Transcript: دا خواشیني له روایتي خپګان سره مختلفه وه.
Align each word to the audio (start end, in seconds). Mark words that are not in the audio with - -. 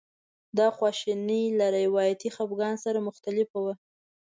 دا 0.57 0.67
خواشیني 0.77 1.43
له 1.59 1.65
روایتي 1.79 2.29
خپګان 2.35 2.75
سره 2.85 2.99
مختلفه 3.07 3.57
وه. 3.65 3.73